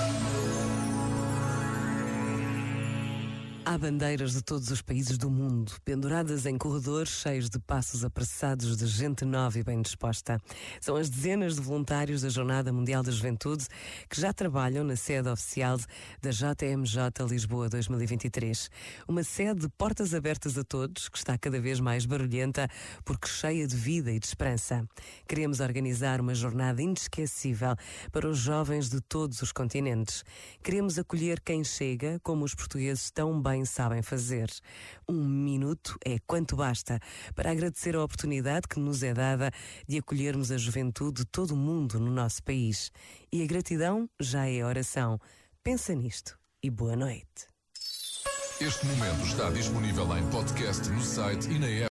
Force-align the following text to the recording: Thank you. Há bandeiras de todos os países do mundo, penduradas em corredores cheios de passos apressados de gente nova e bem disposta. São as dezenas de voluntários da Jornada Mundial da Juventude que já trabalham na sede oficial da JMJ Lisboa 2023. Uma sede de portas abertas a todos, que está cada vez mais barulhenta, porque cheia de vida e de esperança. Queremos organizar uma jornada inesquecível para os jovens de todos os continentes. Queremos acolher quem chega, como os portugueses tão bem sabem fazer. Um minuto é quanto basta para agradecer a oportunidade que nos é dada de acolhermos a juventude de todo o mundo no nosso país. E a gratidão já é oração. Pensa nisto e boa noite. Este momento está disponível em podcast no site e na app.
Thank 0.00 0.24
you. 0.24 0.29
Há 3.70 3.78
bandeiras 3.78 4.32
de 4.32 4.42
todos 4.42 4.68
os 4.72 4.82
países 4.82 5.16
do 5.16 5.30
mundo, 5.30 5.74
penduradas 5.84 6.44
em 6.44 6.58
corredores 6.58 7.12
cheios 7.12 7.48
de 7.48 7.60
passos 7.60 8.04
apressados 8.04 8.76
de 8.76 8.84
gente 8.84 9.24
nova 9.24 9.60
e 9.60 9.62
bem 9.62 9.80
disposta. 9.80 10.40
São 10.80 10.96
as 10.96 11.08
dezenas 11.08 11.54
de 11.54 11.60
voluntários 11.60 12.22
da 12.22 12.28
Jornada 12.28 12.72
Mundial 12.72 13.00
da 13.04 13.12
Juventude 13.12 13.68
que 14.08 14.20
já 14.20 14.32
trabalham 14.32 14.82
na 14.82 14.96
sede 14.96 15.28
oficial 15.28 15.78
da 16.20 16.30
JMJ 16.30 17.24
Lisboa 17.28 17.68
2023. 17.68 18.68
Uma 19.06 19.22
sede 19.22 19.60
de 19.60 19.68
portas 19.68 20.14
abertas 20.14 20.58
a 20.58 20.64
todos, 20.64 21.08
que 21.08 21.18
está 21.18 21.38
cada 21.38 21.60
vez 21.60 21.78
mais 21.78 22.04
barulhenta, 22.04 22.68
porque 23.04 23.28
cheia 23.28 23.68
de 23.68 23.76
vida 23.76 24.10
e 24.10 24.18
de 24.18 24.26
esperança. 24.26 24.84
Queremos 25.28 25.60
organizar 25.60 26.20
uma 26.20 26.34
jornada 26.34 26.82
inesquecível 26.82 27.76
para 28.10 28.28
os 28.28 28.36
jovens 28.36 28.90
de 28.90 29.00
todos 29.00 29.40
os 29.42 29.52
continentes. 29.52 30.24
Queremos 30.60 30.98
acolher 30.98 31.38
quem 31.38 31.62
chega, 31.62 32.18
como 32.24 32.44
os 32.44 32.52
portugueses 32.52 33.12
tão 33.12 33.40
bem 33.40 33.59
sabem 33.64 34.02
fazer. 34.02 34.50
Um 35.08 35.24
minuto 35.24 35.96
é 36.04 36.18
quanto 36.26 36.56
basta 36.56 37.00
para 37.34 37.50
agradecer 37.50 37.96
a 37.96 38.04
oportunidade 38.04 38.68
que 38.68 38.78
nos 38.78 39.02
é 39.02 39.14
dada 39.14 39.50
de 39.86 39.98
acolhermos 39.98 40.50
a 40.50 40.58
juventude 40.58 41.22
de 41.22 41.26
todo 41.26 41.52
o 41.52 41.56
mundo 41.56 41.98
no 41.98 42.10
nosso 42.10 42.42
país. 42.42 42.90
E 43.32 43.42
a 43.42 43.46
gratidão 43.46 44.08
já 44.20 44.46
é 44.46 44.64
oração. 44.64 45.18
Pensa 45.62 45.94
nisto 45.94 46.38
e 46.62 46.70
boa 46.70 46.96
noite. 46.96 47.50
Este 48.60 48.84
momento 48.84 49.24
está 49.24 49.48
disponível 49.48 50.04
em 50.18 50.30
podcast 50.30 50.86
no 50.90 51.00
site 51.00 51.48
e 51.48 51.58
na 51.58 51.66
app. 51.66 51.88